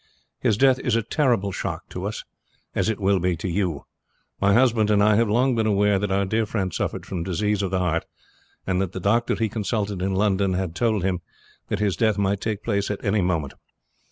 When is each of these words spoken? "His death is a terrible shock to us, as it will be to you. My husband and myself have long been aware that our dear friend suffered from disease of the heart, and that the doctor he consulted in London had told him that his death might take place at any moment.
"His 0.39 0.57
death 0.57 0.79
is 0.79 0.95
a 0.95 1.03
terrible 1.03 1.51
shock 1.51 1.87
to 1.89 2.07
us, 2.07 2.23
as 2.73 2.89
it 2.89 2.99
will 2.99 3.19
be 3.19 3.37
to 3.37 3.47
you. 3.47 3.85
My 4.39 4.51
husband 4.55 4.89
and 4.89 4.97
myself 4.99 5.19
have 5.19 5.29
long 5.29 5.53
been 5.53 5.67
aware 5.67 5.99
that 5.99 6.11
our 6.11 6.25
dear 6.25 6.47
friend 6.47 6.73
suffered 6.73 7.05
from 7.05 7.21
disease 7.21 7.61
of 7.61 7.69
the 7.69 7.77
heart, 7.77 8.05
and 8.65 8.81
that 8.81 8.93
the 8.93 8.99
doctor 8.99 9.35
he 9.35 9.47
consulted 9.47 10.01
in 10.01 10.15
London 10.15 10.53
had 10.53 10.73
told 10.73 11.03
him 11.03 11.19
that 11.67 11.77
his 11.77 11.95
death 11.95 12.17
might 12.17 12.41
take 12.41 12.63
place 12.63 12.89
at 12.89 13.05
any 13.05 13.21
moment. 13.21 13.53